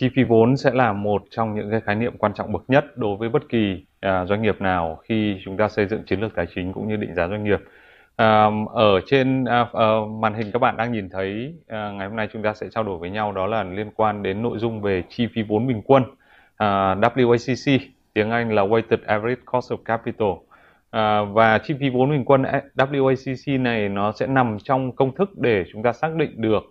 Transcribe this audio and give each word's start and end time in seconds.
chi 0.00 0.08
phí 0.16 0.22
vốn 0.24 0.56
sẽ 0.56 0.70
là 0.74 0.92
một 0.92 1.22
trong 1.30 1.54
những 1.54 1.70
cái 1.70 1.80
khái 1.80 1.94
niệm 1.94 2.18
quan 2.18 2.34
trọng 2.34 2.52
bậc 2.52 2.62
nhất 2.68 2.84
đối 2.96 3.16
với 3.16 3.28
bất 3.28 3.48
kỳ 3.48 3.84
à, 4.00 4.24
doanh 4.24 4.42
nghiệp 4.42 4.60
nào 4.60 4.98
khi 5.04 5.36
chúng 5.44 5.56
ta 5.56 5.68
xây 5.68 5.86
dựng 5.86 6.02
chiến 6.06 6.20
lược 6.20 6.34
tài 6.34 6.46
chính 6.54 6.72
cũng 6.72 6.88
như 6.88 6.96
định 6.96 7.14
giá 7.14 7.28
doanh 7.28 7.44
nghiệp. 7.44 7.60
À, 8.16 8.50
ở 8.74 9.00
trên 9.06 9.44
à, 9.44 9.66
à, 9.72 9.86
màn 10.20 10.34
hình 10.34 10.50
các 10.52 10.58
bạn 10.58 10.76
đang 10.76 10.92
nhìn 10.92 11.08
thấy 11.10 11.54
à, 11.68 11.90
ngày 11.90 12.08
hôm 12.08 12.16
nay 12.16 12.28
chúng 12.32 12.42
ta 12.42 12.54
sẽ 12.54 12.68
trao 12.70 12.84
đổi 12.84 12.98
với 12.98 13.10
nhau 13.10 13.32
đó 13.32 13.46
là 13.46 13.62
liên 13.62 13.90
quan 13.96 14.22
đến 14.22 14.42
nội 14.42 14.58
dung 14.58 14.80
về 14.82 15.02
chi 15.08 15.28
phí 15.34 15.42
vốn 15.42 15.66
bình 15.66 15.82
quân 15.84 16.04
à, 16.56 16.94
WACC 16.94 17.78
tiếng 18.12 18.30
Anh 18.30 18.52
là 18.52 18.62
Weighted 18.62 18.98
Average 19.06 19.40
Cost 19.44 19.72
of 19.72 19.76
Capital 19.76 20.28
à, 20.90 21.22
và 21.22 21.58
chi 21.58 21.74
phí 21.80 21.90
vốn 21.90 22.10
bình 22.10 22.24
quân 22.24 22.42
à, 22.42 22.62
WACC 22.76 23.62
này 23.62 23.88
nó 23.88 24.12
sẽ 24.12 24.26
nằm 24.26 24.58
trong 24.64 24.92
công 24.92 25.14
thức 25.14 25.38
để 25.38 25.64
chúng 25.72 25.82
ta 25.82 25.92
xác 25.92 26.14
định 26.14 26.30
được 26.36 26.62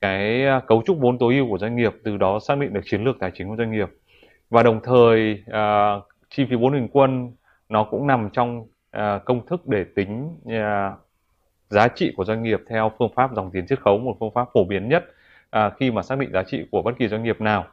cái 0.00 0.46
à, 0.46 0.60
cấu 0.60 0.82
trúc 0.86 0.98
vốn 0.98 1.18
tối 1.18 1.34
ưu 1.34 1.48
của 1.48 1.58
doanh 1.58 1.76
nghiệp 1.76 1.92
từ 2.04 2.16
đó 2.16 2.38
xác 2.40 2.58
định 2.58 2.72
được 2.72 2.80
chiến 2.84 3.04
lược 3.04 3.16
tài 3.20 3.30
chính 3.34 3.48
của 3.48 3.56
doanh 3.56 3.70
nghiệp. 3.72 3.88
Và 4.50 4.62
đồng 4.62 4.80
thời 4.84 5.44
uh, 5.50 6.04
chi 6.30 6.46
phí 6.50 6.56
vốn 6.56 6.72
bình 6.72 6.88
quân 6.92 7.32
nó 7.68 7.84
cũng 7.84 8.06
nằm 8.06 8.28
trong 8.32 8.60
uh, 8.60 9.24
công 9.24 9.46
thức 9.46 9.68
để 9.68 9.84
tính 9.94 10.36
uh, 10.46 10.98
giá 11.68 11.88
trị 11.88 12.12
của 12.16 12.24
doanh 12.24 12.42
nghiệp 12.42 12.60
theo 12.68 12.92
phương 12.98 13.12
pháp 13.16 13.30
dòng 13.36 13.50
tiền 13.52 13.66
chiết 13.66 13.80
khấu 13.80 13.98
một 13.98 14.16
phương 14.20 14.30
pháp 14.34 14.48
phổ 14.54 14.64
biến 14.64 14.88
nhất 14.88 15.04
uh, 15.56 15.72
khi 15.78 15.90
mà 15.90 16.02
xác 16.02 16.18
định 16.18 16.32
giá 16.32 16.42
trị 16.42 16.66
của 16.70 16.82
bất 16.82 16.92
kỳ 16.98 17.08
doanh 17.08 17.22
nghiệp 17.22 17.40
nào. 17.40 17.66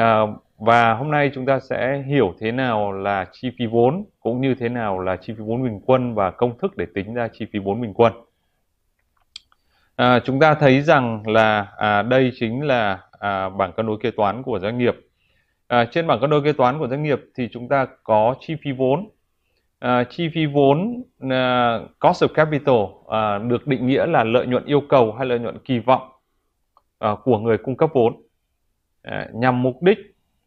Uh, 0.00 0.30
và 0.58 0.94
hôm 0.94 1.10
nay 1.10 1.30
chúng 1.34 1.46
ta 1.46 1.60
sẽ 1.60 2.02
hiểu 2.06 2.34
thế 2.40 2.52
nào 2.52 2.92
là 2.92 3.26
chi 3.32 3.50
phí 3.58 3.66
vốn 3.66 4.04
cũng 4.20 4.40
như 4.40 4.54
thế 4.54 4.68
nào 4.68 4.98
là 4.98 5.16
chi 5.16 5.32
phí 5.38 5.44
vốn 5.44 5.62
bình 5.64 5.80
quân 5.86 6.14
và 6.14 6.30
công 6.30 6.58
thức 6.58 6.76
để 6.76 6.86
tính 6.94 7.14
ra 7.14 7.28
chi 7.32 7.46
phí 7.52 7.58
vốn 7.58 7.80
bình 7.80 7.94
quân. 7.94 8.12
À, 10.00 10.20
chúng 10.24 10.40
ta 10.40 10.54
thấy 10.54 10.82
rằng 10.82 11.22
là 11.26 11.66
à, 11.76 12.02
đây 12.02 12.32
chính 12.34 12.62
là 12.62 13.00
à, 13.18 13.48
bảng 13.48 13.72
cân 13.72 13.86
đối 13.86 13.98
kế 14.02 14.10
toán 14.10 14.42
của 14.42 14.58
doanh 14.58 14.78
nghiệp. 14.78 14.96
À, 15.66 15.84
trên 15.84 16.06
bảng 16.06 16.20
cân 16.20 16.30
đối 16.30 16.42
kế 16.42 16.52
toán 16.52 16.78
của 16.78 16.88
doanh 16.88 17.02
nghiệp 17.02 17.20
thì 17.34 17.48
chúng 17.52 17.68
ta 17.68 17.86
có 18.04 18.34
chi 18.40 18.56
phí 18.64 18.72
vốn. 18.72 19.10
À, 19.78 20.04
chi 20.10 20.28
phí 20.34 20.46
vốn 20.46 21.02
à, 21.30 21.78
cost 21.98 22.24
of 22.24 22.28
capital 22.28 22.76
à, 23.08 23.38
được 23.38 23.66
định 23.66 23.86
nghĩa 23.86 24.06
là 24.06 24.24
lợi 24.24 24.46
nhuận 24.46 24.64
yêu 24.64 24.80
cầu 24.88 25.12
hay 25.12 25.26
lợi 25.26 25.38
nhuận 25.38 25.58
kỳ 25.64 25.78
vọng 25.78 26.08
à, 26.98 27.10
của 27.24 27.38
người 27.38 27.58
cung 27.58 27.76
cấp 27.76 27.90
vốn 27.94 28.22
à, 29.02 29.28
nhằm 29.32 29.62
mục 29.62 29.82
đích 29.82 29.98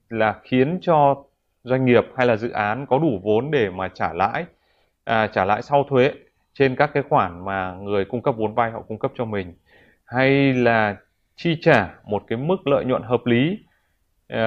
là 0.09 0.39
khiến 0.43 0.79
cho 0.81 1.23
doanh 1.63 1.85
nghiệp 1.85 2.03
hay 2.17 2.27
là 2.27 2.35
dự 2.35 2.49
án 2.49 2.85
có 2.85 2.99
đủ 2.99 3.19
vốn 3.23 3.51
để 3.51 3.69
mà 3.69 3.87
trả 3.87 4.13
lãi 4.13 4.45
à, 5.03 5.27
trả 5.27 5.45
lãi 5.45 5.61
sau 5.61 5.83
thuế 5.89 6.11
trên 6.53 6.75
các 6.75 6.91
cái 6.93 7.03
khoản 7.03 7.45
mà 7.45 7.73
người 7.73 8.05
cung 8.05 8.21
cấp 8.21 8.35
vốn 8.37 8.53
vay 8.53 8.71
họ 8.71 8.81
cung 8.81 8.99
cấp 8.99 9.11
cho 9.15 9.25
mình 9.25 9.53
hay 10.05 10.53
là 10.53 10.97
chi 11.35 11.57
trả 11.61 11.95
một 12.05 12.23
cái 12.27 12.37
mức 12.37 12.67
lợi 12.67 12.85
nhuận 12.85 13.01
hợp 13.01 13.25
lý 13.25 13.57
uh, 14.33 14.39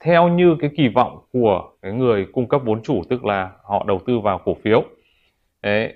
theo 0.00 0.28
như 0.28 0.56
cái 0.60 0.70
kỳ 0.76 0.88
vọng 0.88 1.18
của 1.32 1.70
cái 1.82 1.92
người 1.92 2.26
cung 2.32 2.48
cấp 2.48 2.60
vốn 2.64 2.82
chủ 2.82 3.02
tức 3.10 3.24
là 3.24 3.50
họ 3.64 3.84
đầu 3.88 4.00
tư 4.06 4.18
vào 4.18 4.40
cổ 4.44 4.56
phiếu. 4.64 4.84
Đấy 5.62 5.92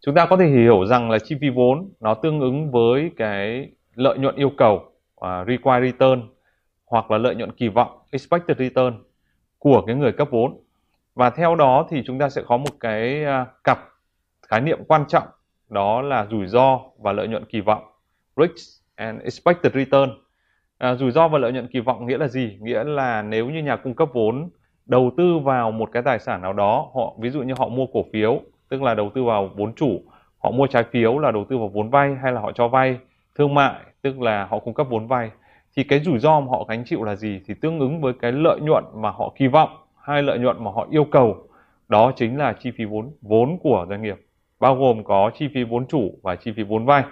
chúng 0.00 0.14
ta 0.14 0.26
có 0.26 0.36
thể 0.36 0.46
hiểu 0.46 0.86
rằng 0.86 1.10
là 1.10 1.18
chi 1.18 1.36
phí 1.40 1.48
vốn 1.48 1.88
nó 2.00 2.14
tương 2.14 2.40
ứng 2.40 2.70
với 2.70 3.10
cái 3.16 3.70
lợi 3.94 4.18
nhuận 4.18 4.36
yêu 4.36 4.50
cầu 4.50 4.74
uh, 4.76 5.48
required 5.48 5.92
return 5.92 6.22
hoặc 6.86 7.10
là 7.10 7.18
lợi 7.18 7.34
nhuận 7.34 7.52
kỳ 7.52 7.68
vọng 7.68 7.98
expected 8.10 8.58
return 8.58 8.94
của 9.58 9.82
cái 9.86 9.96
người 9.96 10.12
cấp 10.12 10.28
vốn. 10.30 10.60
Và 11.14 11.30
theo 11.30 11.54
đó 11.54 11.86
thì 11.90 12.02
chúng 12.06 12.18
ta 12.18 12.28
sẽ 12.28 12.42
có 12.46 12.56
một 12.56 12.70
cái 12.80 13.24
uh, 13.24 13.48
cặp 13.64 13.78
khái 14.42 14.60
niệm 14.60 14.78
quan 14.88 15.04
trọng 15.08 15.28
đó 15.68 16.02
là 16.02 16.26
rủi 16.30 16.46
ro 16.46 16.80
và 16.98 17.12
lợi 17.12 17.28
nhuận 17.28 17.44
kỳ 17.44 17.60
vọng 17.60 17.82
risk 18.36 18.82
and 18.94 19.22
expected 19.22 19.74
return. 19.74 20.10
À, 20.78 20.94
rủi 20.94 21.10
ro 21.10 21.28
và 21.28 21.38
lợi 21.38 21.52
nhuận 21.52 21.68
kỳ 21.68 21.80
vọng 21.80 22.06
nghĩa 22.06 22.18
là 22.18 22.28
gì? 22.28 22.58
Nghĩa 22.60 22.84
là 22.84 23.22
nếu 23.22 23.50
như 23.50 23.62
nhà 23.62 23.76
cung 23.76 23.94
cấp 23.94 24.08
vốn 24.12 24.48
đầu 24.86 25.10
tư 25.16 25.38
vào 25.38 25.70
một 25.70 25.92
cái 25.92 26.02
tài 26.02 26.18
sản 26.18 26.42
nào 26.42 26.52
đó 26.52 26.90
họ 26.94 27.14
ví 27.18 27.30
dụ 27.30 27.42
như 27.42 27.54
họ 27.58 27.68
mua 27.68 27.86
cổ 27.92 28.04
phiếu 28.12 28.40
tức 28.68 28.82
là 28.82 28.94
đầu 28.94 29.10
tư 29.14 29.24
vào 29.24 29.50
vốn 29.56 29.74
chủ 29.74 30.02
họ 30.38 30.50
mua 30.50 30.66
trái 30.66 30.84
phiếu 30.84 31.18
là 31.18 31.30
đầu 31.30 31.44
tư 31.48 31.58
vào 31.58 31.68
vốn 31.68 31.90
vay 31.90 32.14
hay 32.22 32.32
là 32.32 32.40
họ 32.40 32.52
cho 32.52 32.68
vay 32.68 32.98
thương 33.34 33.54
mại 33.54 33.74
tức 34.02 34.20
là 34.20 34.44
họ 34.44 34.58
cung 34.58 34.74
cấp 34.74 34.86
vốn 34.90 35.06
vay 35.06 35.30
thì 35.76 35.84
cái 35.84 36.00
rủi 36.00 36.18
ro 36.18 36.40
mà 36.40 36.46
họ 36.50 36.64
gánh 36.68 36.84
chịu 36.84 37.04
là 37.04 37.16
gì? 37.16 37.40
Thì 37.46 37.54
tương 37.54 37.78
ứng 37.80 38.00
với 38.00 38.12
cái 38.20 38.32
lợi 38.32 38.60
nhuận 38.60 38.84
mà 38.94 39.10
họ 39.10 39.32
kỳ 39.36 39.46
vọng 39.46 39.68
hay 40.02 40.22
lợi 40.22 40.38
nhuận 40.38 40.64
mà 40.64 40.70
họ 40.70 40.86
yêu 40.90 41.04
cầu 41.04 41.36
đó 41.88 42.12
chính 42.16 42.38
là 42.38 42.52
chi 42.52 42.70
phí 42.70 42.84
vốn 42.84 43.10
vốn 43.22 43.58
của 43.62 43.86
doanh 43.88 44.02
nghiệp 44.02 44.16
bao 44.60 44.76
gồm 44.76 45.04
có 45.04 45.30
chi 45.38 45.48
phí 45.54 45.64
vốn 45.64 45.86
chủ 45.86 46.18
và 46.22 46.36
chi 46.36 46.52
phí 46.56 46.62
vốn 46.62 46.86
vay. 46.86 47.04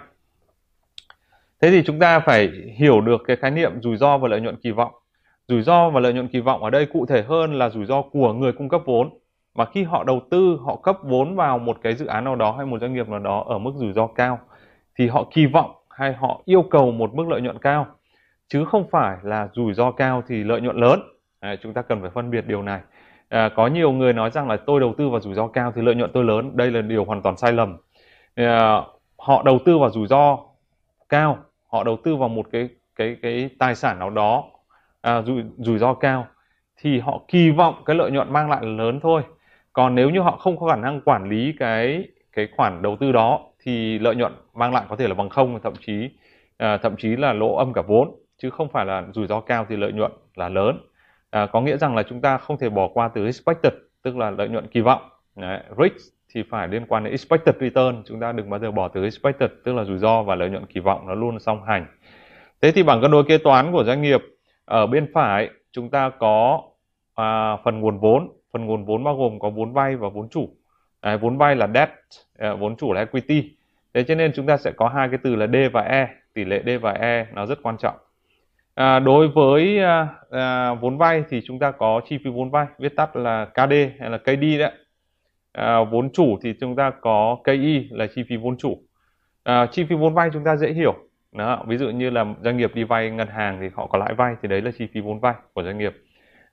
Thế 1.61 1.71
thì 1.71 1.83
chúng 1.85 1.99
ta 1.99 2.19
phải 2.19 2.49
hiểu 2.75 3.01
được 3.01 3.21
cái 3.27 3.35
khái 3.35 3.51
niệm 3.51 3.81
rủi 3.81 3.97
ro 3.97 4.17
và 4.17 4.27
lợi 4.27 4.41
nhuận 4.41 4.55
kỳ 4.55 4.71
vọng. 4.71 4.91
Rủi 5.47 5.61
ro 5.61 5.89
và 5.89 5.99
lợi 5.99 6.13
nhuận 6.13 6.27
kỳ 6.27 6.39
vọng 6.39 6.63
ở 6.63 6.69
đây 6.69 6.85
cụ 6.85 7.05
thể 7.05 7.23
hơn 7.23 7.53
là 7.53 7.69
rủi 7.69 7.85
ro 7.85 8.01
của 8.01 8.33
người 8.33 8.51
cung 8.51 8.69
cấp 8.69 8.81
vốn. 8.85 9.09
Mà 9.55 9.65
khi 9.65 9.83
họ 9.83 10.03
đầu 10.03 10.21
tư, 10.31 10.59
họ 10.65 10.75
cấp 10.75 10.97
vốn 11.03 11.35
vào 11.35 11.59
một 11.59 11.77
cái 11.83 11.95
dự 11.95 12.05
án 12.05 12.23
nào 12.23 12.35
đó 12.35 12.51
hay 12.57 12.65
một 12.65 12.81
doanh 12.81 12.93
nghiệp 12.93 13.09
nào 13.09 13.19
đó 13.19 13.45
ở 13.47 13.57
mức 13.57 13.71
rủi 13.75 13.93
ro 13.93 14.07
cao 14.07 14.39
thì 14.97 15.07
họ 15.07 15.27
kỳ 15.33 15.45
vọng 15.45 15.71
hay 15.89 16.13
họ 16.13 16.41
yêu 16.45 16.61
cầu 16.61 16.91
một 16.91 17.13
mức 17.13 17.27
lợi 17.27 17.41
nhuận 17.41 17.59
cao 17.59 17.87
chứ 18.47 18.65
không 18.65 18.87
phải 18.91 19.17
là 19.23 19.49
rủi 19.53 19.73
ro 19.73 19.91
cao 19.91 20.23
thì 20.27 20.43
lợi 20.43 20.61
nhuận 20.61 20.77
lớn. 20.77 21.01
À, 21.39 21.55
chúng 21.61 21.73
ta 21.73 21.81
cần 21.81 22.01
phải 22.01 22.09
phân 22.09 22.31
biệt 22.31 22.47
điều 22.47 22.63
này 22.63 22.81
à, 23.29 23.49
có 23.49 23.67
nhiều 23.67 23.91
người 23.91 24.13
nói 24.13 24.31
rằng 24.31 24.47
là 24.47 24.57
tôi 24.57 24.79
đầu 24.79 24.93
tư 24.97 25.09
vào 25.09 25.21
rủi 25.21 25.33
ro 25.33 25.47
cao 25.47 25.71
thì 25.75 25.81
lợi 25.81 25.95
nhuận 25.95 26.11
tôi 26.13 26.23
lớn. 26.23 26.51
Đây 26.57 26.71
là 26.71 26.81
điều 26.81 27.05
hoàn 27.05 27.21
toàn 27.21 27.37
sai 27.37 27.53
lầm. 27.53 27.77
À, 28.35 28.81
họ 29.17 29.43
đầu 29.43 29.59
tư 29.65 29.77
vào 29.77 29.89
rủi 29.89 30.07
ro 30.07 30.37
cao. 31.09 31.37
Họ 31.67 31.83
đầu 31.83 31.97
tư 32.03 32.15
vào 32.15 32.29
một 32.29 32.45
cái 32.51 32.69
cái 32.95 33.17
cái 33.21 33.49
tài 33.59 33.75
sản 33.75 33.99
nào 33.99 34.09
đó 34.09 34.43
à, 35.01 35.21
rủi, 35.21 35.43
rủi 35.57 35.77
ro 35.79 35.93
cao 35.93 36.27
thì 36.77 36.99
họ 36.99 37.21
kỳ 37.27 37.49
vọng 37.51 37.75
cái 37.85 37.95
lợi 37.95 38.11
nhuận 38.11 38.33
mang 38.33 38.49
lại 38.49 38.59
là 38.63 38.69
lớn 38.69 38.99
thôi. 39.03 39.21
Còn 39.73 39.95
nếu 39.95 40.09
như 40.09 40.19
họ 40.21 40.37
không 40.37 40.57
có 40.59 40.67
khả 40.67 40.75
năng 40.75 41.01
quản 41.01 41.29
lý 41.29 41.53
cái 41.59 42.07
cái 42.33 42.47
khoản 42.57 42.81
đầu 42.81 42.97
tư 42.99 43.11
đó 43.11 43.39
thì 43.63 43.99
lợi 43.99 44.15
nhuận 44.15 44.33
mang 44.53 44.73
lại 44.73 44.85
có 44.89 44.95
thể 44.95 45.07
là 45.07 45.13
bằng 45.13 45.29
không 45.29 45.59
thậm 45.63 45.73
chí 45.85 46.09
à, 46.57 46.77
thậm 46.77 46.95
chí 46.97 47.15
là 47.15 47.33
lỗ 47.33 47.55
âm 47.55 47.73
cả 47.73 47.81
vốn. 47.81 48.15
Chứ 48.37 48.49
không 48.49 48.69
phải 48.69 48.85
là 48.85 49.03
rủi 49.13 49.27
ro 49.27 49.39
cao 49.41 49.65
thì 49.69 49.75
lợi 49.75 49.91
nhuận 49.91 50.11
là 50.35 50.49
lớn 50.49 50.79
à, 51.29 51.45
có 51.45 51.61
nghĩa 51.61 51.77
rằng 51.77 51.95
là 51.95 52.03
chúng 52.03 52.21
ta 52.21 52.37
không 52.37 52.57
thể 52.57 52.69
bỏ 52.69 52.87
qua 52.87 53.07
từ 53.07 53.25
expected 53.25 53.73
tức 54.01 54.17
là 54.17 54.29
lợi 54.29 54.49
nhuận 54.49 54.67
kỳ 54.67 54.81
vọng. 54.81 55.01
Đấy, 55.35 55.59
risk 55.77 56.13
thì 56.33 56.43
phải 56.49 56.67
liên 56.67 56.85
quan 56.85 57.03
đến 57.03 57.11
expected 57.11 57.55
return 57.59 58.03
chúng 58.05 58.19
ta 58.19 58.31
đừng 58.31 58.49
bao 58.49 58.59
giờ 58.59 58.71
bỏ 58.71 58.87
từ 58.87 59.03
expected 59.03 59.49
tức 59.63 59.73
là 59.73 59.83
rủi 59.83 59.97
ro 59.97 60.23
và 60.23 60.35
lợi 60.35 60.49
nhuận 60.49 60.65
kỳ 60.65 60.79
vọng 60.79 61.07
nó 61.07 61.13
luôn 61.13 61.39
song 61.39 61.63
hành. 61.63 61.85
Thế 62.61 62.71
thì 62.71 62.83
bảng 62.83 63.01
cân 63.01 63.11
đối 63.11 63.23
kế 63.23 63.37
toán 63.37 63.71
của 63.71 63.83
doanh 63.83 64.01
nghiệp 64.01 64.21
ở 64.65 64.87
bên 64.87 65.11
phải 65.13 65.49
chúng 65.71 65.89
ta 65.89 66.09
có 66.09 66.61
à, 67.15 67.57
phần 67.63 67.79
nguồn 67.79 67.99
vốn. 67.99 68.29
Phần 68.53 68.65
nguồn 68.65 68.85
vốn 68.85 69.03
bao 69.03 69.17
gồm 69.17 69.39
có 69.39 69.49
vốn 69.49 69.73
vay 69.73 69.95
và 69.95 70.09
vốn 70.09 70.29
chủ. 70.29 70.49
À, 70.99 71.17
vốn 71.17 71.37
vay 71.37 71.55
là 71.55 71.67
debt 71.73 71.89
à, 72.37 72.53
vốn 72.53 72.75
chủ 72.75 72.93
là 72.93 73.01
equity. 73.01 73.51
Thế 73.93 74.03
cho 74.03 74.15
nên 74.15 74.31
chúng 74.35 74.45
ta 74.45 74.57
sẽ 74.57 74.71
có 74.71 74.87
hai 74.87 75.09
cái 75.09 75.19
từ 75.23 75.35
là 75.35 75.47
D 75.47 75.55
và 75.73 75.81
E 75.81 76.07
tỷ 76.33 76.45
lệ 76.45 76.63
D 76.65 76.69
và 76.81 76.91
E 76.91 77.27
nó 77.33 77.45
rất 77.45 77.59
quan 77.63 77.77
trọng. 77.77 77.95
À, 78.77 78.99
đối 78.99 79.27
với 79.27 79.79
à, 79.79 80.07
à, 80.29 80.73
vốn 80.73 80.97
vay 80.97 81.23
thì 81.29 81.41
chúng 81.45 81.59
ta 81.59 81.71
có 81.71 82.01
chi 82.09 82.17
phí 82.23 82.29
vốn 82.29 82.51
vay 82.51 82.67
viết 82.79 82.95
tắt 82.95 83.15
là 83.15 83.45
KD 83.45 83.73
hay 83.99 84.09
là 84.09 84.17
KD 84.17 84.41
đấy. 84.59 84.71
À, 85.51 85.83
vốn 85.83 86.09
chủ 86.13 86.37
thì 86.41 86.53
chúng 86.59 86.75
ta 86.75 86.91
có 87.01 87.37
KI 87.43 87.87
là 87.91 88.07
chi 88.15 88.23
phí 88.29 88.37
vốn 88.37 88.57
chủ. 88.57 88.81
À, 89.43 89.65
chi 89.71 89.83
phí 89.89 89.95
vốn 89.95 90.13
vay 90.13 90.29
chúng 90.33 90.43
ta 90.43 90.55
dễ 90.55 90.73
hiểu. 90.73 90.95
Đó, 91.31 91.63
ví 91.67 91.77
dụ 91.77 91.89
như 91.89 92.09
là 92.09 92.25
doanh 92.43 92.57
nghiệp 92.57 92.75
đi 92.75 92.83
vay 92.83 93.09
ngân 93.09 93.27
hàng 93.27 93.57
thì 93.61 93.67
họ 93.75 93.87
có 93.87 93.97
lãi 93.97 94.13
vay 94.13 94.35
thì 94.41 94.47
đấy 94.47 94.61
là 94.61 94.71
chi 94.77 94.87
phí 94.93 95.01
vốn 95.01 95.19
vay 95.19 95.33
của 95.53 95.63
doanh 95.63 95.77
nghiệp. 95.77 95.93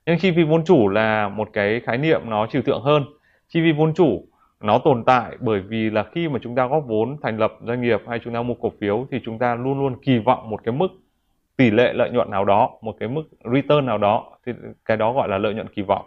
Nhưng 0.05 0.19
chi 0.19 0.31
phí 0.35 0.43
vốn 0.43 0.65
chủ 0.65 0.89
là 0.89 1.29
một 1.29 1.49
cái 1.53 1.79
khái 1.79 1.97
niệm 1.97 2.21
nó 2.25 2.47
trừu 2.47 2.61
tượng 2.61 2.81
hơn. 2.81 3.03
Chi 3.47 3.59
phí 3.63 3.71
vốn 3.71 3.93
chủ 3.93 4.27
nó 4.61 4.79
tồn 4.79 5.03
tại 5.03 5.37
bởi 5.39 5.59
vì 5.59 5.89
là 5.89 6.03
khi 6.03 6.29
mà 6.29 6.39
chúng 6.41 6.55
ta 6.55 6.67
góp 6.67 6.83
vốn 6.87 7.17
thành 7.23 7.37
lập 7.37 7.53
doanh 7.61 7.81
nghiệp 7.81 8.01
hay 8.07 8.19
chúng 8.23 8.33
ta 8.33 8.41
mua 8.41 8.53
cổ 8.53 8.71
phiếu 8.81 9.07
thì 9.11 9.19
chúng 9.25 9.39
ta 9.39 9.55
luôn 9.55 9.79
luôn 9.79 9.95
kỳ 10.01 10.17
vọng 10.17 10.49
một 10.49 10.63
cái 10.63 10.73
mức 10.73 10.87
tỷ 11.57 11.71
lệ 11.71 11.93
lợi 11.93 12.09
nhuận 12.09 12.31
nào 12.31 12.45
đó 12.45 12.69
một 12.81 12.95
cái 12.99 13.09
mức 13.09 13.23
return 13.53 13.85
nào 13.85 13.97
đó 13.97 14.37
thì 14.45 14.51
cái 14.85 14.97
đó 14.97 15.13
gọi 15.13 15.29
là 15.29 15.37
lợi 15.37 15.53
nhuận 15.53 15.67
kỳ 15.67 15.81
vọng. 15.81 16.05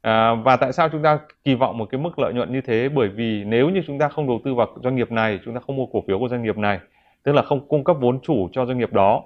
À, 0.00 0.34
và 0.34 0.56
tại 0.56 0.72
sao 0.72 0.88
chúng 0.88 1.02
ta 1.02 1.18
kỳ 1.44 1.54
vọng 1.54 1.78
một 1.78 1.88
cái 1.90 2.00
mức 2.00 2.18
lợi 2.18 2.32
nhuận 2.32 2.52
như 2.52 2.60
thế? 2.60 2.88
Bởi 2.88 3.08
vì 3.08 3.44
nếu 3.44 3.70
như 3.70 3.82
chúng 3.86 3.98
ta 3.98 4.08
không 4.08 4.26
đầu 4.26 4.40
tư 4.44 4.54
vào 4.54 4.68
doanh 4.82 4.96
nghiệp 4.96 5.12
này 5.12 5.40
chúng 5.44 5.54
ta 5.54 5.60
không 5.66 5.76
mua 5.76 5.86
cổ 5.86 6.02
phiếu 6.08 6.18
của 6.18 6.28
doanh 6.28 6.42
nghiệp 6.42 6.58
này 6.58 6.80
tức 7.22 7.32
là 7.32 7.42
không 7.42 7.68
cung 7.68 7.84
cấp 7.84 7.96
vốn 8.00 8.20
chủ 8.20 8.48
cho 8.52 8.66
doanh 8.66 8.78
nghiệp 8.78 8.92
đó 8.92 9.22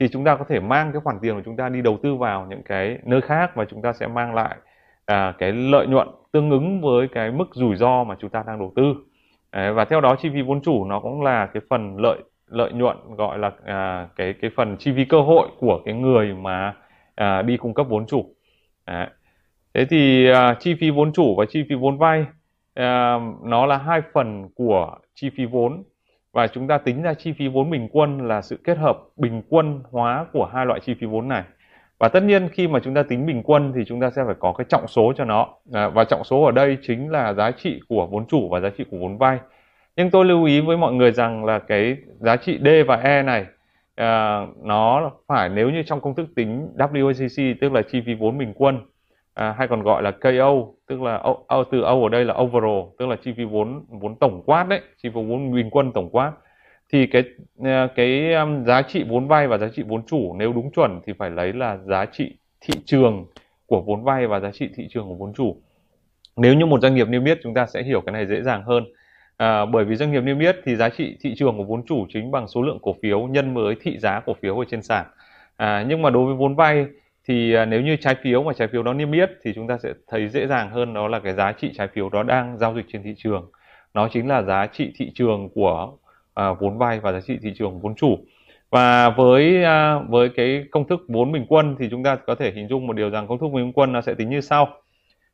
thì 0.00 0.08
chúng 0.08 0.24
ta 0.24 0.36
có 0.36 0.44
thể 0.48 0.60
mang 0.60 0.92
cái 0.92 1.00
khoản 1.00 1.18
tiền 1.22 1.34
của 1.34 1.42
chúng 1.44 1.56
ta 1.56 1.68
đi 1.68 1.82
đầu 1.82 1.98
tư 2.02 2.14
vào 2.14 2.46
những 2.50 2.62
cái 2.62 2.98
nơi 3.04 3.20
khác 3.20 3.50
và 3.54 3.64
chúng 3.64 3.82
ta 3.82 3.92
sẽ 3.92 4.06
mang 4.06 4.34
lại 4.34 4.56
à, 5.06 5.34
cái 5.38 5.52
lợi 5.52 5.86
nhuận 5.86 6.08
tương 6.32 6.50
ứng 6.50 6.80
với 6.80 7.08
cái 7.08 7.30
mức 7.30 7.48
rủi 7.52 7.76
ro 7.76 8.04
mà 8.04 8.16
chúng 8.20 8.30
ta 8.30 8.44
đang 8.46 8.58
đầu 8.58 8.72
tư. 8.76 8.94
À, 9.50 9.72
và 9.72 9.84
theo 9.84 10.00
đó 10.00 10.16
chi 10.16 10.30
phí 10.34 10.42
vốn 10.42 10.60
chủ 10.62 10.84
nó 10.84 11.00
cũng 11.00 11.22
là 11.22 11.46
cái 11.46 11.62
phần 11.70 11.96
lợi 11.96 12.18
lợi 12.50 12.72
nhuận 12.72 12.96
gọi 13.16 13.38
là 13.38 13.50
à, 13.64 14.08
cái 14.16 14.34
cái 14.40 14.50
phần 14.56 14.76
chi 14.76 14.92
phí 14.96 15.04
cơ 15.04 15.20
hội 15.20 15.48
của 15.58 15.80
cái 15.84 15.94
người 15.94 16.34
mà 16.34 16.74
à, 17.14 17.42
đi 17.42 17.56
cung 17.56 17.74
cấp 17.74 17.86
vốn 17.88 18.06
chủ. 18.06 18.34
Đấy. 18.86 19.06
thế 19.74 19.84
thì 19.90 20.30
à, 20.30 20.56
chi 20.60 20.74
phí 20.80 20.90
vốn 20.90 21.12
chủ 21.12 21.34
và 21.38 21.44
chi 21.48 21.64
phí 21.68 21.74
vốn 21.74 21.98
vay 21.98 22.26
à, 22.74 23.18
nó 23.44 23.66
là 23.66 23.76
hai 23.76 24.02
phần 24.12 24.48
của 24.54 24.98
chi 25.14 25.30
phí 25.36 25.44
vốn. 25.44 25.82
Và 26.32 26.46
chúng 26.46 26.68
ta 26.68 26.78
tính 26.78 27.02
ra 27.02 27.14
chi 27.14 27.32
phí 27.32 27.48
vốn 27.48 27.70
bình 27.70 27.88
quân 27.92 28.28
là 28.28 28.42
sự 28.42 28.58
kết 28.64 28.78
hợp 28.78 28.98
bình 29.16 29.42
quân 29.48 29.82
hóa 29.90 30.26
của 30.32 30.50
hai 30.52 30.66
loại 30.66 30.80
chi 30.80 30.94
phí 31.00 31.06
vốn 31.06 31.28
này. 31.28 31.42
Và 31.98 32.08
tất 32.08 32.22
nhiên 32.22 32.48
khi 32.48 32.68
mà 32.68 32.80
chúng 32.84 32.94
ta 32.94 33.02
tính 33.02 33.26
bình 33.26 33.42
quân 33.42 33.72
thì 33.76 33.84
chúng 33.86 34.00
ta 34.00 34.10
sẽ 34.10 34.22
phải 34.26 34.34
có 34.38 34.52
cái 34.52 34.64
trọng 34.68 34.88
số 34.88 35.12
cho 35.16 35.24
nó. 35.24 35.48
À, 35.72 35.88
và 35.88 36.04
trọng 36.04 36.24
số 36.24 36.42
ở 36.42 36.50
đây 36.52 36.78
chính 36.82 37.10
là 37.10 37.32
giá 37.32 37.50
trị 37.50 37.80
của 37.88 38.06
vốn 38.06 38.26
chủ 38.26 38.48
và 38.48 38.60
giá 38.60 38.70
trị 38.78 38.84
của 38.90 38.96
vốn 38.98 39.18
vay 39.18 39.38
nhưng 39.96 40.10
tôi 40.10 40.24
lưu 40.24 40.44
ý 40.44 40.60
với 40.60 40.76
mọi 40.76 40.92
người 40.92 41.12
rằng 41.12 41.44
là 41.44 41.58
cái 41.58 41.96
giá 42.18 42.36
trị 42.36 42.58
D 42.64 42.68
và 42.86 42.96
E 42.96 43.22
này 43.22 43.46
à, 43.94 44.40
nó 44.62 45.10
phải 45.26 45.48
nếu 45.48 45.70
như 45.70 45.82
trong 45.82 46.00
công 46.00 46.14
thức 46.14 46.28
tính 46.36 46.68
WACC 46.76 47.54
tức 47.60 47.72
là 47.72 47.82
chi 47.82 48.02
phí 48.06 48.14
vốn 48.14 48.38
bình 48.38 48.52
quân 48.54 48.80
à, 49.34 49.54
hay 49.58 49.68
còn 49.68 49.82
gọi 49.82 50.02
là 50.02 50.10
KO 50.10 50.52
tức 50.86 51.02
là 51.02 51.16
o, 51.16 51.36
o, 51.46 51.64
từ 51.64 51.80
O 51.80 52.02
ở 52.02 52.08
đây 52.08 52.24
là 52.24 52.34
overall 52.34 52.82
tức 52.98 53.06
là 53.06 53.16
chi 53.24 53.32
phí 53.36 53.44
vốn 53.44 53.84
vốn 53.88 54.16
tổng 54.16 54.42
quát 54.46 54.68
đấy 54.68 54.80
chi 55.02 55.08
phí 55.08 55.14
vốn 55.14 55.54
bình 55.54 55.70
quân 55.70 55.92
tổng 55.92 56.10
quát 56.10 56.32
thì 56.92 57.06
cái 57.06 57.24
à, 57.64 57.88
cái 57.96 58.34
um, 58.34 58.64
giá 58.64 58.82
trị 58.82 59.04
vốn 59.08 59.28
vay 59.28 59.48
và 59.48 59.58
giá 59.58 59.68
trị 59.68 59.82
vốn 59.82 60.02
chủ 60.06 60.34
nếu 60.38 60.52
đúng 60.52 60.70
chuẩn 60.72 61.00
thì 61.06 61.12
phải 61.18 61.30
lấy 61.30 61.52
là 61.52 61.76
giá 61.76 62.06
trị 62.06 62.36
thị 62.60 62.74
trường 62.84 63.26
của 63.66 63.80
vốn 63.80 64.04
vay 64.04 64.26
và 64.26 64.40
giá 64.40 64.50
trị 64.50 64.68
thị 64.74 64.88
trường 64.90 65.08
của 65.08 65.14
vốn 65.14 65.32
chủ. 65.34 65.56
Nếu 66.36 66.54
như 66.54 66.66
một 66.66 66.80
doanh 66.80 66.94
nghiệp 66.94 67.08
niêm 67.08 67.24
yết 67.24 67.38
chúng 67.42 67.54
ta 67.54 67.66
sẽ 67.66 67.82
hiểu 67.82 68.00
cái 68.00 68.12
này 68.12 68.26
dễ 68.26 68.42
dàng 68.42 68.62
hơn 68.62 68.84
à, 69.40 69.64
bởi 69.64 69.84
vì 69.84 69.96
doanh 69.96 70.12
nghiệp 70.12 70.20
niêm 70.20 70.38
yết 70.38 70.56
thì 70.64 70.76
giá 70.76 70.88
trị 70.88 71.16
thị 71.20 71.34
trường 71.36 71.56
của 71.56 71.64
vốn 71.64 71.82
chủ 71.86 72.06
chính 72.08 72.30
bằng 72.30 72.48
số 72.48 72.62
lượng 72.62 72.78
cổ 72.82 72.96
phiếu 73.02 73.20
nhân 73.20 73.54
với 73.54 73.76
thị 73.82 73.98
giá 73.98 74.20
cổ 74.26 74.34
phiếu 74.42 74.58
ở 74.58 74.64
trên 74.70 74.82
sàn. 74.82 75.06
À, 75.56 75.84
nhưng 75.88 76.02
mà 76.02 76.10
đối 76.10 76.26
với 76.26 76.34
vốn 76.34 76.56
vay 76.56 76.86
thì 77.28 77.54
à, 77.54 77.64
nếu 77.64 77.80
như 77.80 77.96
trái 77.96 78.14
phiếu 78.22 78.42
mà 78.42 78.52
trái 78.52 78.68
phiếu 78.68 78.82
đó 78.82 78.92
niêm 78.92 79.12
yết 79.12 79.30
thì 79.42 79.52
chúng 79.54 79.66
ta 79.66 79.78
sẽ 79.82 79.92
thấy 80.08 80.28
dễ 80.28 80.46
dàng 80.46 80.70
hơn 80.70 80.94
đó 80.94 81.08
là 81.08 81.20
cái 81.20 81.32
giá 81.32 81.52
trị 81.52 81.70
trái 81.76 81.88
phiếu 81.94 82.08
đó 82.08 82.22
đang 82.22 82.58
giao 82.58 82.74
dịch 82.74 82.84
trên 82.92 83.02
thị 83.02 83.14
trường. 83.16 83.50
Nó 83.94 84.08
chính 84.12 84.28
là 84.28 84.42
giá 84.42 84.66
trị 84.66 84.92
thị 84.96 85.12
trường 85.14 85.48
của 85.54 85.92
à, 86.34 86.52
vốn 86.52 86.78
vay 86.78 87.00
và 87.00 87.12
giá 87.12 87.20
trị 87.20 87.38
thị 87.42 87.52
trường 87.58 87.80
vốn 87.80 87.94
chủ. 87.94 88.18
Và 88.70 89.10
với 89.10 89.64
à, 89.64 89.98
với 90.08 90.28
cái 90.28 90.64
công 90.70 90.88
thức 90.88 91.00
vốn 91.08 91.32
bình 91.32 91.46
quân 91.48 91.76
thì 91.78 91.88
chúng 91.90 92.02
ta 92.02 92.16
có 92.16 92.34
thể 92.34 92.52
hình 92.54 92.68
dung 92.68 92.86
một 92.86 92.92
điều 92.92 93.10
rằng 93.10 93.26
công 93.26 93.38
thức 93.38 93.48
bình 93.54 93.72
quân 93.72 93.92
nó 93.92 94.00
sẽ 94.00 94.14
tính 94.14 94.30
như 94.30 94.40
sau. 94.40 94.68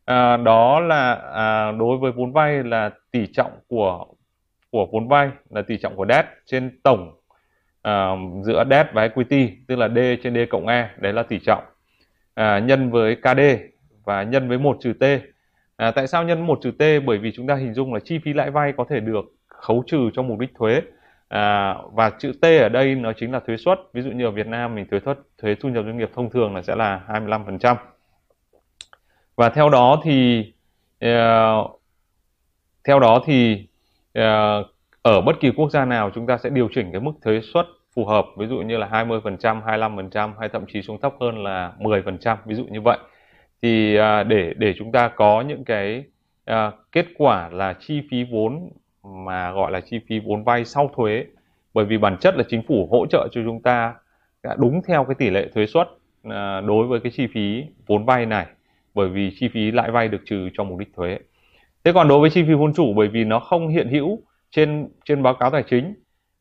À, 0.05 0.37
đó 0.37 0.81
là 0.81 1.15
à, 1.35 1.73
đối 1.73 1.99
với 1.99 2.13
vốn 2.13 2.33
vay 2.33 2.63
là 2.65 2.91
tỷ 3.17 3.27
trọng 3.33 3.53
của 3.69 4.07
của 4.71 4.87
vốn 4.93 5.09
vay 5.09 5.31
là 5.51 5.63
tỷ 5.63 5.79
trọng 5.79 5.97
của 5.97 6.07
debt 6.09 6.27
trên 6.47 6.81
tổng 6.83 7.15
uh, 7.89 8.45
giữa 8.45 8.65
debt 8.71 8.87
và 8.93 9.03
equity 9.03 9.51
tức 9.69 9.77
là 9.77 9.89
D 9.89 9.99
trên 10.23 10.35
D 10.35 10.39
cộng 10.51 10.67
E 10.67 10.91
đấy 10.99 11.13
là 11.13 11.23
tỷ 11.23 11.39
trọng 11.39 11.65
uh, 12.41 12.65
nhân 12.65 12.91
với 12.91 13.17
KD 13.17 13.41
và 14.05 14.23
nhân 14.23 14.49
với 14.49 14.59
một 14.59 14.77
trừ 14.81 14.93
T. 14.93 15.05
À, 15.77 15.91
tại 15.91 16.07
sao 16.07 16.25
nhân 16.25 16.47
một 16.47 16.59
trừ 16.63 16.71
T? 16.71 16.83
Bởi 17.07 17.19
vì 17.19 17.33
chúng 17.33 17.47
ta 17.47 17.55
hình 17.55 17.75
dung 17.75 17.95
là 17.95 18.01
chi 18.01 18.19
phí 18.25 18.33
lãi 18.33 18.51
vay 18.51 18.73
có 18.77 18.85
thể 18.89 19.01
được 19.01 19.25
khấu 19.49 19.83
trừ 19.87 20.11
cho 20.15 20.23
mục 20.23 20.39
đích 20.39 20.51
thuế 20.59 20.83
à, 21.29 21.75
và 21.93 22.11
chữ 22.19 22.33
T 22.41 22.45
ở 22.45 22.69
đây 22.69 22.95
nó 22.95 23.13
chính 23.13 23.33
là 23.33 23.41
thuế 23.41 23.57
suất. 23.57 23.81
Ví 23.93 24.03
dụ 24.03 24.11
như 24.11 24.25
ở 24.25 24.31
Việt 24.31 24.47
Nam 24.47 24.75
mình 24.75 24.87
thuế 24.91 25.01
suất 25.05 25.19
thuế 25.43 25.55
thu 25.55 25.69
nhập 25.69 25.85
doanh 25.85 25.99
nghiệp 25.99 26.11
thông 26.15 26.31
thường 26.31 26.55
là 26.55 26.63
sẽ 26.63 26.75
là 26.75 27.01
25% 27.09 27.77
và 29.37 29.49
theo 29.49 29.69
đó 29.69 30.01
thì 30.05 30.45
uh, 31.07 31.76
theo 32.87 33.01
đó 33.01 33.23
thì 33.27 33.67
ờ, 34.13 34.65
ở 35.03 35.21
bất 35.21 35.41
kỳ 35.41 35.51
quốc 35.51 35.71
gia 35.71 35.85
nào 35.85 36.11
chúng 36.15 36.27
ta 36.27 36.39
sẽ 36.39 36.51
điều 36.51 36.69
chỉnh 36.75 36.93
cái 36.93 37.01
mức 37.01 37.13
thuế 37.25 37.41
suất 37.41 37.67
phù 37.95 38.05
hợp 38.05 38.27
ví 38.37 38.47
dụ 38.47 38.57
như 38.57 38.77
là 38.77 38.89
20%, 38.89 39.63
25% 39.63 40.33
hay 40.41 40.49
thậm 40.49 40.65
chí 40.73 40.83
xuống 40.83 41.01
thấp 41.01 41.15
hơn 41.21 41.43
là 41.45 41.73
10% 41.79 42.37
ví 42.47 42.55
dụ 42.55 42.65
như 42.65 42.81
vậy 42.81 42.99
thì 43.63 43.97
à, 43.97 44.23
để 44.23 44.55
để 44.57 44.75
chúng 44.79 44.93
ta 44.93 45.09
có 45.09 45.41
những 45.41 45.65
cái 45.65 46.05
à, 46.45 46.73
kết 46.93 47.07
quả 47.19 47.49
là 47.49 47.75
chi 47.81 48.03
phí 48.11 48.25
vốn 48.25 48.71
mà 49.03 49.53
gọi 49.53 49.73
là 49.73 49.81
chi 49.81 50.01
phí 50.09 50.19
vốn 50.19 50.45
vay 50.45 50.65
sau 50.65 50.91
thuế 50.97 51.25
bởi 51.75 51.85
vì 51.85 51.99
bản 51.99 52.17
chất 52.21 52.37
là 52.37 52.45
chính 52.49 52.63
phủ 52.69 52.89
hỗ 52.91 53.07
trợ 53.07 53.29
cho 53.33 53.41
chúng 53.45 53.63
ta 53.63 53.95
đúng 54.57 54.83
theo 54.87 55.05
cái 55.05 55.15
tỷ 55.15 55.31
lệ 55.31 55.49
thuế 55.55 55.67
suất 55.67 55.89
à, 56.25 56.61
đối 56.61 56.87
với 56.87 57.01
cái 57.01 57.13
chi 57.17 57.27
phí 57.35 57.65
vốn 57.87 58.05
vay 58.05 58.27
này 58.27 58.47
bởi 58.95 59.09
vì 59.09 59.31
chi 59.41 59.49
phí 59.49 59.71
lãi 59.71 59.91
vay 59.91 60.09
được 60.09 60.23
trừ 60.27 60.49
cho 60.55 60.65
mục 60.65 60.79
đích 60.79 60.95
thuế. 60.97 61.19
Thế 61.87 61.93
còn 61.93 62.09
đối 62.09 62.21
với 62.21 62.31
chi 62.31 62.43
phí 62.43 62.55
vốn 62.55 62.75
chủ 62.75 62.95
bởi 62.95 63.09
vì 63.09 63.25
nó 63.25 63.41
không 63.41 63.69
hiện 63.69 63.89
hữu 63.89 64.19
trên 64.51 64.89
trên 65.05 65.23
báo 65.23 65.35
cáo 65.35 65.51
tài 65.51 65.63
chính 65.71 65.95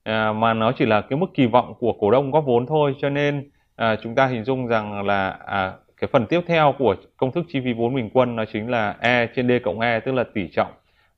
à, 0.03 0.33
mà 0.33 0.53
nó 0.53 0.71
chỉ 0.71 0.85
là 0.85 1.01
cái 1.01 1.19
mức 1.19 1.25
kỳ 1.33 1.45
vọng 1.45 1.73
của 1.79 1.93
cổ 1.93 2.11
đông 2.11 2.31
góp 2.31 2.45
vốn 2.45 2.65
thôi. 2.65 2.95
Cho 3.01 3.09
nên 3.09 3.49
à, 3.75 3.95
chúng 4.03 4.15
ta 4.15 4.25
hình 4.25 4.43
dung 4.43 4.67
rằng 4.67 5.05
là 5.05 5.29
à, 5.29 5.73
cái 6.01 6.07
phần 6.13 6.25
tiếp 6.25 6.41
theo 6.47 6.73
của 6.77 6.95
công 7.17 7.31
thức 7.31 7.45
chi 7.47 7.59
phí 7.65 7.73
vốn 7.73 7.95
bình 7.95 8.09
quân 8.13 8.35
nó 8.35 8.45
chính 8.53 8.69
là 8.69 8.95
E 8.99 9.27
trên 9.35 9.47
D 9.47 9.51
cộng 9.63 9.79
E 9.79 9.99
tức 9.99 10.11
là 10.11 10.23
tỷ 10.33 10.47
trọng 10.47 10.71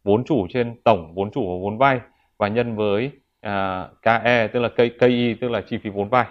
vốn 0.03 0.23
chủ 0.23 0.47
trên 0.53 0.75
tổng 0.83 1.13
vốn 1.15 1.31
chủ 1.31 1.41
và 1.41 1.63
vốn 1.63 1.77
vay 1.77 1.99
và 2.37 2.47
nhân 2.47 2.75
với 2.75 3.11
à, 3.41 3.87
KE 4.01 4.47
tức 4.47 4.59
là 4.59 4.69
KI 4.99 5.33
tức 5.41 5.51
là 5.51 5.61
chi 5.61 5.77
phí 5.83 5.89
vốn 5.89 6.09
vay. 6.09 6.25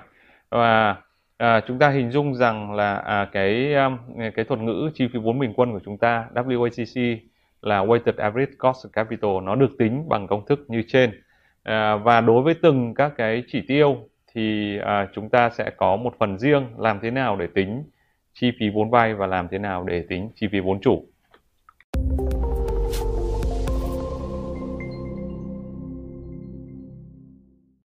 Và 0.50 0.96
à, 1.37 1.60
chúng 1.66 1.78
ta 1.78 1.88
hình 1.88 2.10
dung 2.10 2.34
rằng 2.34 2.75
là 2.75 2.94
à, 2.94 3.28
cái 3.32 3.75
à, 3.75 3.90
cái 4.34 4.44
thuật 4.44 4.60
ngữ 4.60 4.90
chi 4.94 5.08
phí 5.12 5.19
vốn 5.19 5.38
bình 5.38 5.52
quân 5.56 5.72
của 5.72 5.81
chúng 5.84 5.99
ta 5.99 6.26
WACC 6.34 7.16
là 7.66 7.84
weighted 7.84 8.12
average 8.16 8.52
cost 8.58 8.86
of 8.86 8.88
capital 8.92 9.30
nó 9.42 9.54
được 9.54 9.70
tính 9.78 10.08
bằng 10.08 10.26
công 10.26 10.46
thức 10.46 10.64
như 10.68 10.82
trên. 10.88 11.10
À, 11.62 11.96
và 11.96 12.20
đối 12.20 12.42
với 12.42 12.54
từng 12.62 12.94
các 12.94 13.12
cái 13.16 13.42
chỉ 13.48 13.62
tiêu 13.68 14.08
thì 14.34 14.78
à, 14.78 15.08
chúng 15.14 15.30
ta 15.30 15.50
sẽ 15.50 15.70
có 15.76 15.96
một 15.96 16.14
phần 16.18 16.38
riêng 16.38 16.66
làm 16.78 16.98
thế 17.02 17.10
nào 17.10 17.36
để 17.36 17.46
tính 17.54 17.84
chi 18.34 18.52
phí 18.60 18.66
vốn 18.74 18.90
vay 18.90 19.14
và 19.14 19.26
làm 19.26 19.48
thế 19.48 19.58
nào 19.58 19.84
để 19.84 20.04
tính 20.08 20.30
chi 20.34 20.48
phí 20.52 20.60
vốn 20.60 20.80
chủ. 20.80 21.06